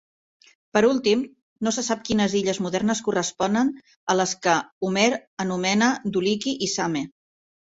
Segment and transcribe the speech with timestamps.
[0.75, 1.19] Per últim,
[1.67, 3.69] no se sap quines illes modernes corresponen
[4.15, 4.57] a les que
[4.89, 5.05] Homer
[5.45, 7.05] anomena Duliqui i Same.